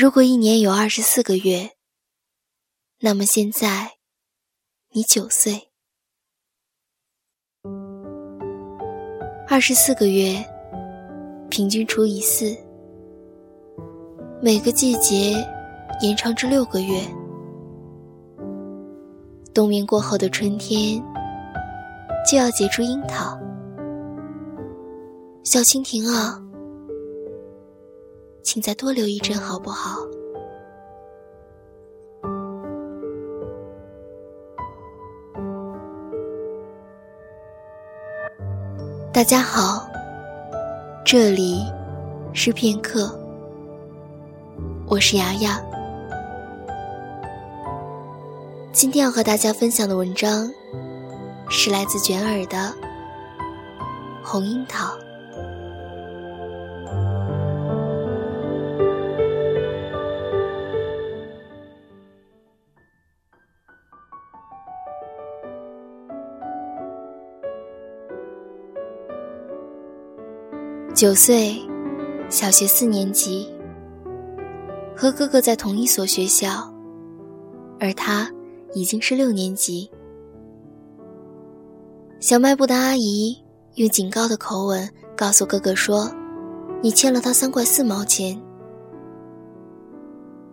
[0.00, 1.72] 如果一年有二十四个月，
[3.00, 3.98] 那么现在
[4.92, 5.68] 你九岁。
[9.46, 10.42] 二十四个月，
[11.50, 12.56] 平均除以四，
[14.40, 15.32] 每个季节
[16.00, 16.98] 延长至六个月。
[19.52, 20.98] 冬眠过后的春天，
[22.26, 23.38] 就要结出樱桃。
[25.44, 26.42] 小蜻蜓啊，
[28.42, 30.00] 请再多留一阵好不好？
[39.12, 39.86] 大家好，
[41.04, 41.64] 这里
[42.32, 43.14] 是片刻，
[44.86, 45.60] 我是牙牙。
[48.72, 50.50] 今天要和大家分享的文章，
[51.50, 52.56] 是来自卷耳的
[54.24, 54.86] 《红樱桃》。
[70.92, 71.56] 九岁，
[72.28, 73.48] 小学四年级，
[74.96, 76.72] 和哥哥在同一所学校，
[77.78, 78.30] 而他。
[78.72, 79.90] 已经是六年级。
[82.20, 83.36] 小卖部的阿姨
[83.74, 86.08] 用警告的口吻告诉哥哥说
[86.80, 88.40] ：“你欠了他三块四毛钱。”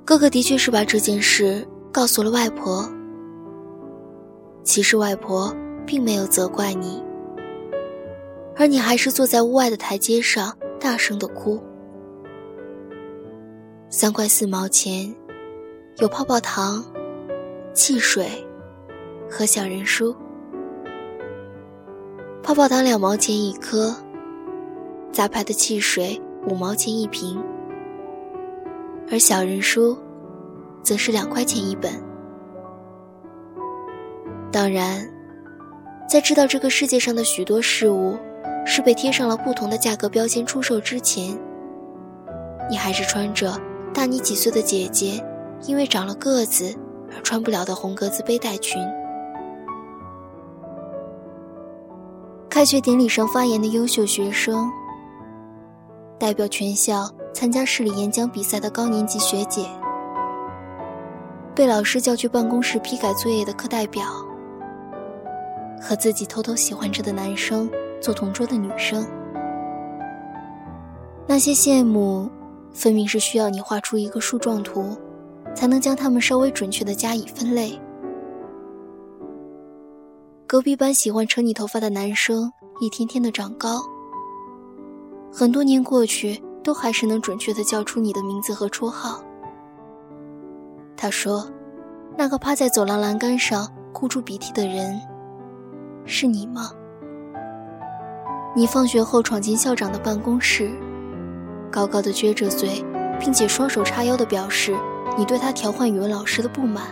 [0.04, 2.90] 哥哥的确是把这件事告诉了外婆。
[4.64, 7.00] 其实外婆并没有责怪你，
[8.58, 11.62] 而你还是坐在屋外的台阶上大声的哭。
[13.90, 15.16] 三块四毛钱，
[15.98, 16.84] 有泡泡糖。
[17.74, 18.28] 汽水
[19.30, 20.16] 和小人书，
[22.42, 23.96] 泡泡糖两毛钱一颗，
[25.12, 27.40] 杂牌的汽水五毛钱一瓶，
[29.12, 29.96] 而小人书
[30.82, 31.94] 则是两块钱一本。
[34.52, 35.08] 当然，
[36.10, 38.18] 在知道这个世界上的许多事物
[38.68, 41.36] 是被贴上了不同的价格标签出售之前，
[42.70, 43.60] 你还是穿着
[43.92, 45.24] 大你几岁的姐姐
[45.64, 46.76] 因为长了个子。
[47.16, 48.86] 而穿不了的红格子背带裙。
[52.50, 54.70] 开学典礼上发言的优秀学生，
[56.20, 59.66] 代表全校参加市里演讲比赛的高年级学姐，
[61.56, 64.04] 被老师叫去办公室批改作业的课代表，
[65.82, 67.70] 和自己偷偷喜欢着的男生
[68.02, 69.06] 做同桌的女生，
[71.28, 72.30] 那些羡慕，
[72.74, 74.98] 分明是需要你画出一个树状图。
[75.56, 77.80] 才能将他们稍微准确的加以分类。
[80.46, 83.82] 隔壁班喜欢扯你头发的男生一天天的长高，
[85.34, 89.20] 很多年过去，都还是能准确的叫出你的名字和绰号。
[90.96, 91.50] 他说
[92.16, 95.02] ：“那个趴在走廊栏杆上哭出鼻涕的人，
[96.06, 96.70] 是你吗？”
[98.58, 100.72] 你放学后闯进校长的办公室，
[101.70, 102.84] 高高的撅着嘴，
[103.20, 104.76] 并且双手叉腰的表示。
[105.16, 106.88] 你对他调换语文老师的不满，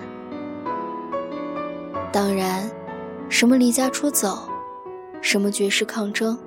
[2.11, 2.69] 当然，
[3.29, 4.47] 什么离家出走，
[5.21, 6.37] 什么绝世抗争，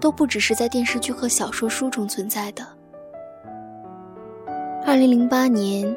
[0.00, 2.64] 都不只是在电视剧和小说书中存在的。
[4.84, 5.96] 二零零八年，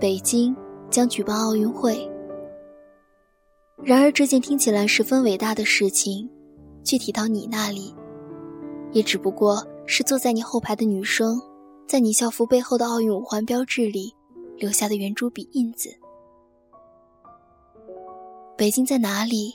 [0.00, 0.56] 北京
[0.90, 2.08] 将举办奥运会。
[3.82, 6.28] 然而，这件听起来十分伟大的事情，
[6.82, 7.94] 具体到你那里，
[8.92, 11.40] 也只不过是坐在你后排的女生，
[11.86, 14.14] 在你校服背后的奥运五环标志里。
[14.60, 15.88] 留下的圆珠笔印子。
[18.58, 19.54] 北京在哪里？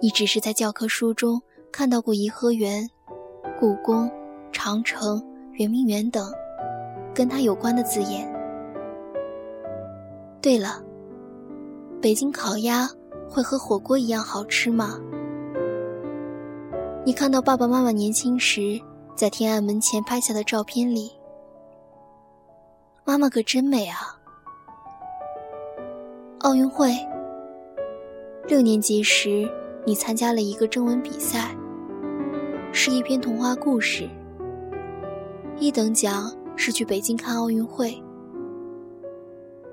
[0.00, 1.38] 你只是在教科书中
[1.70, 2.88] 看到过颐和园、
[3.58, 4.10] 故宫、
[4.50, 6.32] 长城、圆明园等
[7.14, 8.26] 跟它有关的字眼。
[10.40, 10.82] 对了，
[12.00, 12.88] 北京烤鸭
[13.28, 14.98] 会和火锅一样好吃吗？
[17.02, 18.78] 你看到爸爸妈妈年轻时
[19.14, 21.10] 在天安门前拍下的照片里。
[23.04, 24.20] 妈妈可真美啊！
[26.40, 26.94] 奥运会，
[28.46, 29.50] 六年级时，
[29.86, 31.56] 你参加了一个征文比赛，
[32.70, 34.06] 是一篇童话故事。
[35.58, 37.98] 一等奖是去北京看奥运会。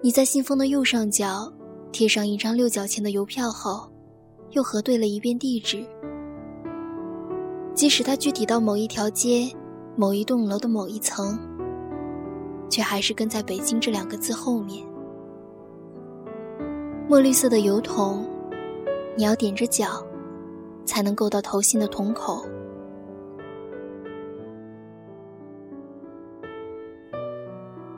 [0.02, 1.52] 你在信封的右上角
[1.92, 3.92] 贴上一张六角钱的邮票后，
[4.52, 5.86] 又核对了一遍地址。
[7.78, 9.48] 即使它具体到某一条街、
[9.96, 11.38] 某一栋楼的某一层。
[12.70, 14.86] 却还是跟在北京这两个字后面。
[17.08, 18.28] 墨绿色的油桶，
[19.16, 20.06] 你要踮着脚，
[20.86, 22.46] 才能够到头信的桶口。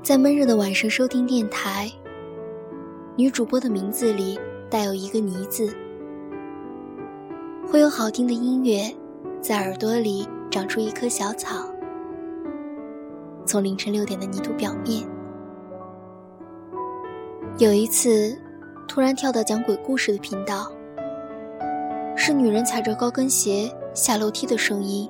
[0.04, 1.92] 在闷热的晚上收听电台，
[3.16, 4.40] 女主播的名字里
[4.70, 5.76] 带有一个“泥”字，
[7.68, 8.84] 会有好听的音乐
[9.42, 11.66] 在耳朵里长出一棵小草，
[13.46, 15.08] 从凌晨六点的泥土表面。
[17.58, 18.38] 有一次，
[18.86, 20.70] 突然跳到讲鬼故事的频道，
[22.18, 25.10] 是女人踩着高跟鞋下楼梯的声音。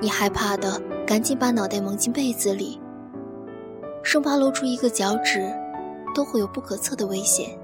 [0.00, 2.80] 你害怕的，赶紧把脑袋蒙进被子里，
[4.04, 5.52] 生怕露出一个脚趾，
[6.14, 7.58] 都会有不可测的危险。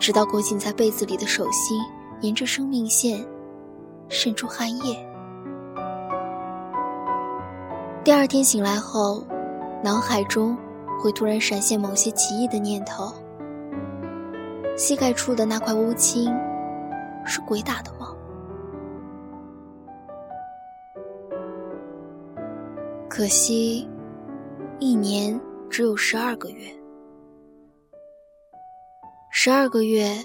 [0.00, 1.80] 直到裹紧在被子里的手心
[2.24, 3.22] 沿着生命线
[4.08, 5.06] 渗出汗液。
[8.02, 9.22] 第二天醒来后，
[9.82, 10.56] 脑海中
[11.02, 13.12] 会突然闪现某些奇异的念头：
[14.74, 16.34] 膝盖处的那块乌青，
[17.26, 18.16] 是鬼打的吗？
[23.06, 23.86] 可惜，
[24.78, 25.38] 一年
[25.68, 26.64] 只有十二个月。
[29.30, 30.16] 十二个月，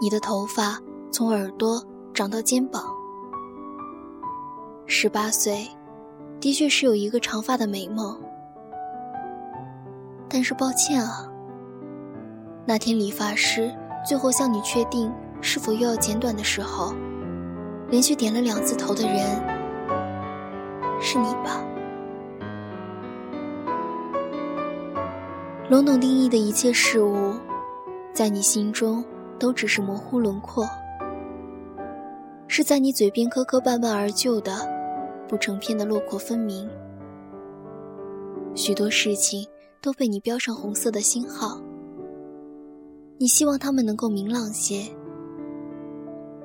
[0.00, 0.78] 你的头发
[1.12, 2.82] 从耳朵长到肩膀。
[4.86, 5.68] 十八岁，
[6.40, 8.18] 的确是有一个长发的美梦。
[10.26, 11.30] 但是抱歉啊，
[12.64, 13.70] 那天理发师
[14.06, 15.12] 最后向你确定
[15.42, 16.94] 是否又要剪短的时候，
[17.90, 19.20] 连续点了两次头的人，
[20.98, 21.62] 是你吧？
[25.68, 27.34] 笼统定义的一切事物，
[28.14, 29.04] 在你心中
[29.38, 30.66] 都只是模糊轮廓，
[32.54, 34.52] 是在你嘴边磕磕绊绊而就的，
[35.26, 36.68] 不成片的落魄分明。
[38.54, 39.48] 许多事情
[39.80, 41.58] 都被你标上红色的星号，
[43.16, 44.82] 你希望它们能够明朗些，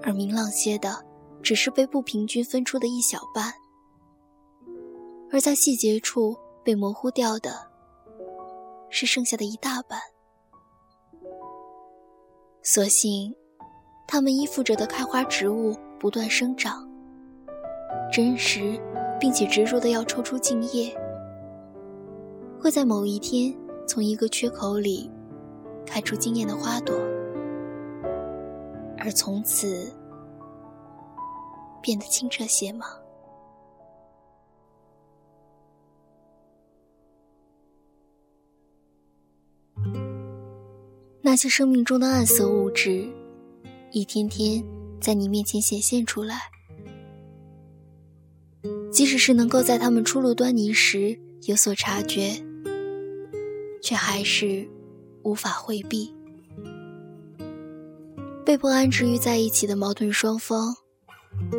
[0.02, 1.04] 而明朗些的，
[1.44, 3.52] 只是被不平均分出的一小半，
[5.30, 6.34] 而在细节处
[6.64, 7.52] 被模糊掉的。
[8.90, 10.00] 是剩下的一大半。
[12.64, 13.36] 所幸，
[14.08, 16.88] 它们依附着的开花植物不断生长，
[18.12, 18.80] 真实
[19.20, 20.96] 并且执着的要抽出茎叶，
[22.60, 23.54] 会在某一天
[23.88, 25.10] 从一个缺口里
[25.86, 26.96] 开出惊艳的花朵，
[28.98, 29.92] 而从此
[31.82, 32.86] 变得清澈些吗？
[41.22, 43.06] 那些生命中的暗色物质，
[43.92, 44.64] 一天天
[45.00, 46.42] 在你面前显现出来。
[48.92, 52.32] 即使是能够在他们初露端倪时有所察觉，
[53.82, 54.68] 却还是
[55.24, 56.14] 无法回避。
[58.44, 60.74] 被迫安置于在一起的矛盾双方，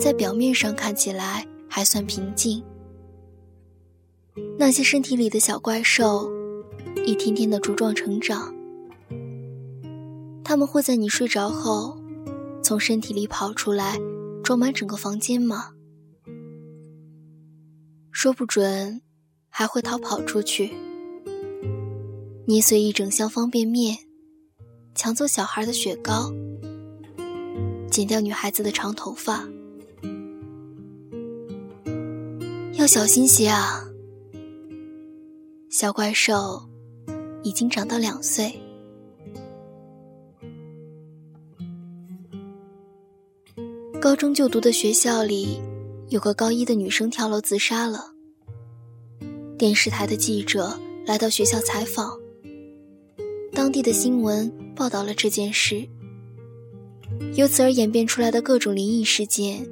[0.00, 2.62] 在表面上看起来还算平静。
[4.58, 6.30] 那些身体里的小怪兽，
[7.04, 8.52] 一天天的茁壮成长。
[10.42, 11.98] 他们会在你睡着后，
[12.62, 13.98] 从身体里跑出来，
[14.42, 15.70] 装满整个房间吗？
[18.10, 19.00] 说不准，
[19.48, 20.72] 还会逃跑出去，
[22.46, 23.96] 捏碎一整箱方便面，
[24.94, 26.32] 抢走小孩的雪糕，
[27.90, 29.48] 剪掉女孩子的长头发。
[32.74, 33.84] 要小心些啊！
[35.70, 36.68] 小怪兽
[37.42, 38.60] 已经长到两岁。
[44.00, 45.60] 高中就读的学校里，
[46.08, 48.12] 有个高一的女生跳楼自杀了。
[49.58, 52.16] 电视台的记者来到学校采访，
[53.52, 55.84] 当地的新闻报道了这件事。
[57.34, 59.68] 由此而演变出来的各种灵异事件，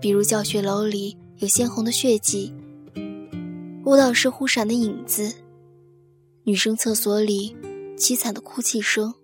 [0.00, 2.52] 比如教学楼里有鲜红的血迹，
[3.84, 5.32] 舞蹈室忽闪的影子，
[6.42, 7.56] 女生厕所里
[7.96, 9.14] 凄惨的哭泣声，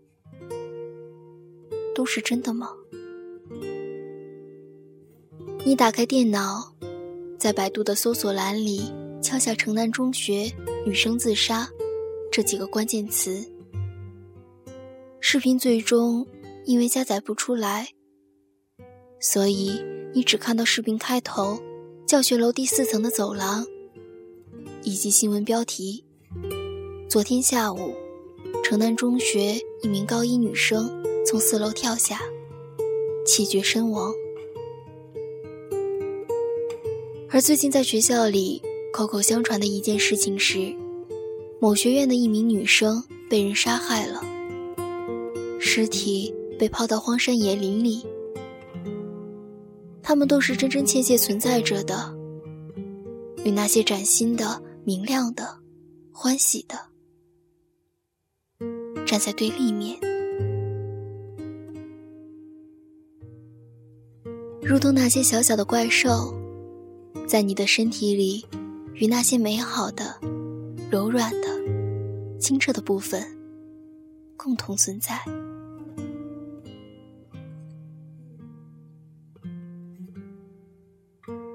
[1.93, 2.71] 都是真的吗？
[5.64, 6.75] 你打开电脑，
[7.38, 8.92] 在百度的搜索栏里
[9.23, 10.50] 敲下“城南中学
[10.85, 11.69] 女生自杀”
[12.33, 13.49] 这几个关键词。
[15.21, 16.26] 视频最终
[16.64, 17.90] 因为加载不出来，
[19.21, 19.81] 所以
[20.12, 21.62] 你只看到视频开头
[22.09, 23.64] 教学楼第四层的走廊，
[24.83, 26.04] 以及新闻标题：
[27.09, 27.95] 昨天下午，
[28.64, 30.90] 城南中学一名高一女生
[31.25, 32.21] 从四楼跳下，
[33.25, 34.12] 气绝身亡。
[37.35, 38.61] 而最近在学校里
[38.93, 40.77] 口口相传的一件事情是，
[41.62, 44.21] 某学院的一名女生被人杀害了，
[45.59, 48.05] 尸体被抛到荒山野林里。
[50.03, 52.15] 他们都是真真切切存在着的，
[53.45, 55.57] 与那些崭新的明亮的、
[56.12, 56.79] 欢喜的，
[59.07, 59.99] 站在对立面，
[64.61, 66.35] 如同那些小小的怪兽，
[67.26, 68.45] 在你的身体里，
[68.95, 70.19] 与那些美好的、
[70.91, 73.25] 柔软的、清澈的部分
[74.37, 75.19] 共同存在。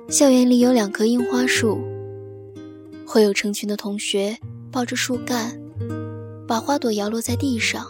[0.10, 1.78] 校园里有两棵樱花树，
[3.06, 4.38] 会有成群的同学
[4.72, 5.60] 抱着树干，
[6.48, 7.86] 把花朵摇落在地上。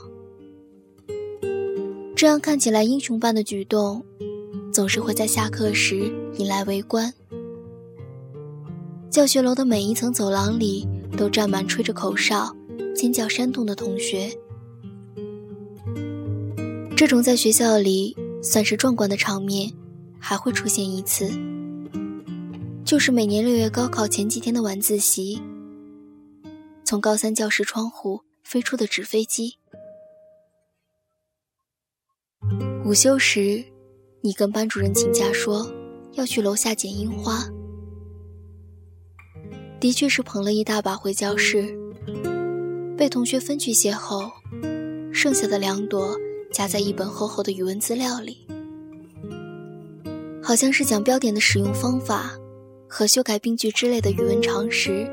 [2.16, 4.04] 这样看起来英雄般的举动，
[4.74, 7.14] 总是会在下课时引来围观。
[9.10, 10.88] 教学楼的每一层走廊里
[11.18, 12.56] 都站满吹着口哨、
[12.96, 14.30] 尖叫煽动的同学。
[16.96, 19.72] 这种在学校里算是壮观的场面，
[20.20, 21.30] 还会出现一次。
[22.84, 25.42] 就是每年六月高考前几天的晚自习，
[26.84, 29.58] 从高三教室窗户飞出的纸飞机。
[32.86, 33.64] 午休时，
[34.22, 35.70] 你跟班主任请假说
[36.14, 37.44] 要去楼下捡樱花，
[39.80, 41.68] 的确是捧了一大把回教室，
[42.98, 44.32] 被同学分去邂逅，
[45.12, 46.18] 剩下的两朵
[46.52, 48.46] 夹在一本厚厚的语文资料里，
[50.42, 52.32] 好像是讲标点的使用方法。
[52.90, 55.06] 和修改病句之类的语文常识。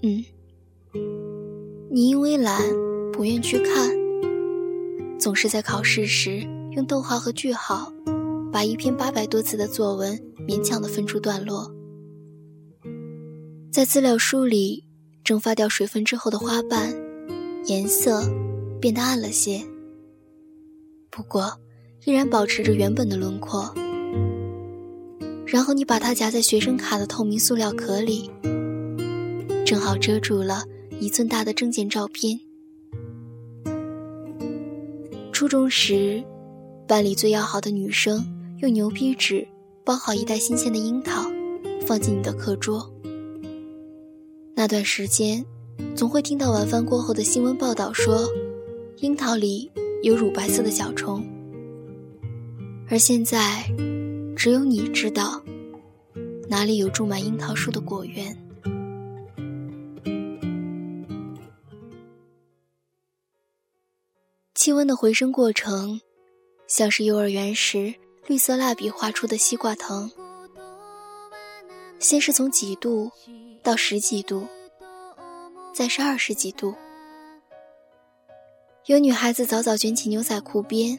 [0.00, 0.24] 嗯，
[1.90, 2.62] 你因为懒，
[3.12, 3.90] 不愿去看，
[5.18, 6.38] 总是在考试时
[6.70, 7.92] 用逗号和句号，
[8.50, 11.70] 把一篇八百多字的作文勉强的分出段落。
[13.70, 14.82] 在资料书里
[15.22, 16.92] 蒸发掉水分之后的花瓣，
[17.66, 18.20] 颜色
[18.80, 19.62] 变得暗了些，
[21.08, 21.56] 不过
[22.04, 23.72] 依然保持着原本的轮廓。
[25.46, 28.28] 然后你把它夹在学生卡的透明塑料壳里，
[29.64, 30.64] 正好遮住了
[30.98, 32.40] 一寸大的证件照片。
[35.32, 36.20] 初中时，
[36.88, 38.26] 班里最要好的女生
[38.62, 39.46] 用牛皮纸
[39.84, 41.30] 包好一袋新鲜的樱桃，
[41.86, 42.92] 放进你的课桌。
[44.60, 45.42] 那段时间，
[45.96, 48.28] 总会听到晚饭过后的新闻报道说，
[48.98, 51.26] 樱桃里有乳白色的小虫。
[52.90, 53.64] 而现在。
[54.36, 55.42] 只有你知道，
[56.46, 58.36] 哪里有种满樱桃树的果园。
[64.54, 66.02] 气温的回升过程，
[66.66, 67.94] 像是幼儿园时
[68.26, 70.10] 绿色蜡笔画出的西瓜藤。
[71.98, 73.10] 先是从几度
[73.62, 74.46] 到十几度，
[75.74, 76.74] 再是二十几度。
[78.86, 80.98] 有女孩子早早卷起牛仔裤边，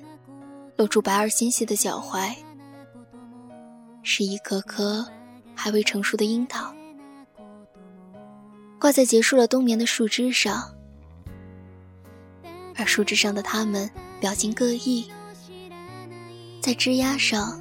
[0.77, 2.35] 露出白而纤细的脚踝。
[4.03, 5.07] 是一颗颗
[5.55, 6.73] 还未成熟的樱桃，
[8.79, 10.75] 挂在结束了冬眠的树枝上，
[12.75, 13.89] 而树枝上的它们
[14.19, 15.11] 表情各异，
[16.61, 17.59] 在枝丫上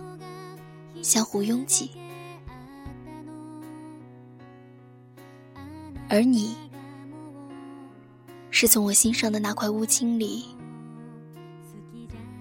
[1.03, 1.91] 相互拥挤，
[6.13, 6.57] 而你，
[8.51, 10.45] 是从我心上的那块乌青里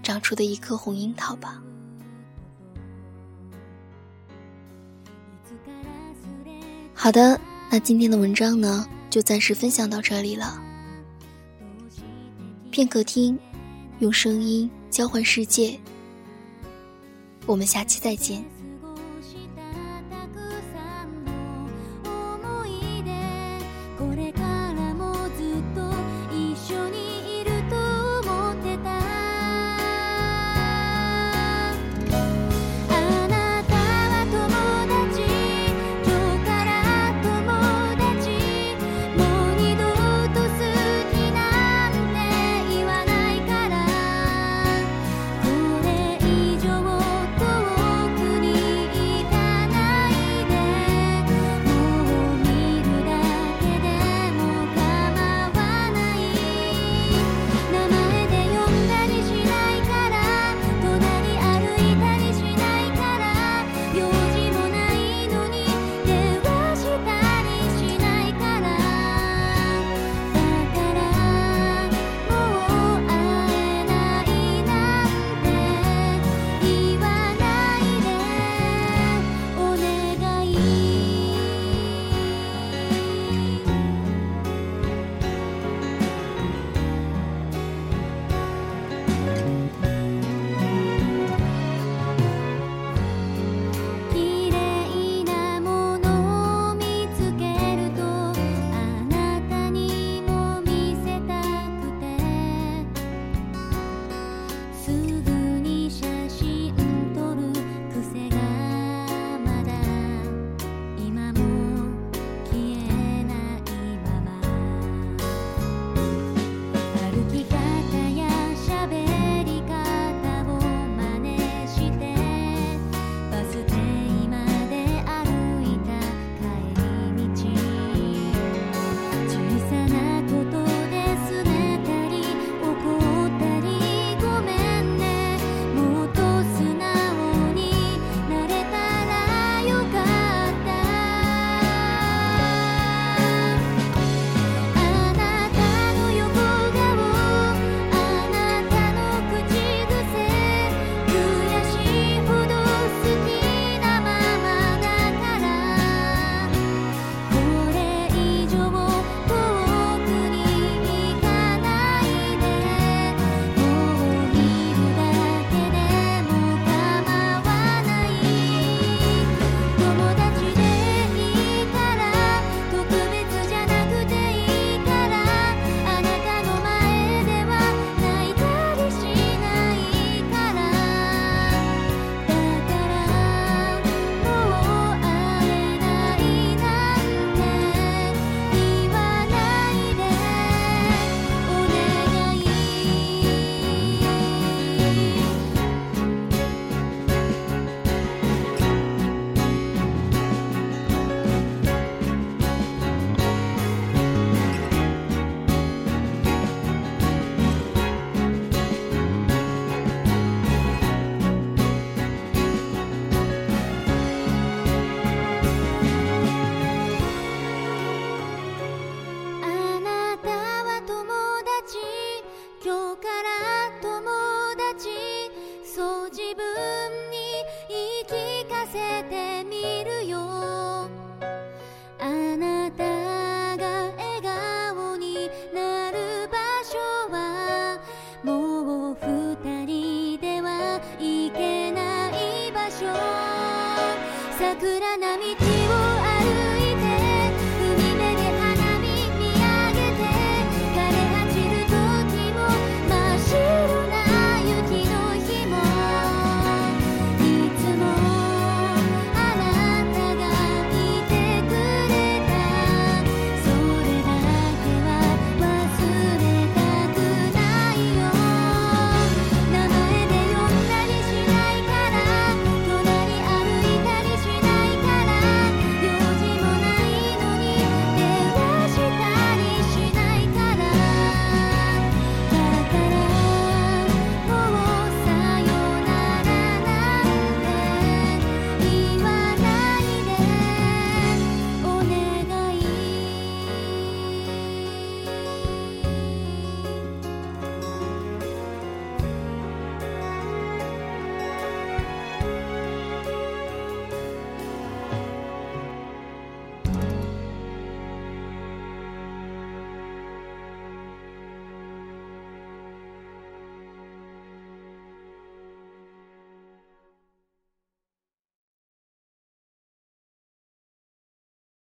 [0.02, 1.62] 长出的一颗红樱桃吧。
[6.96, 10.60] 好的，那今天的文章呢，就暂时分享到这里了。
[12.72, 13.38] 片刻听，
[14.00, 15.80] 用声音交换世界。
[17.46, 18.44] 我们下期再见。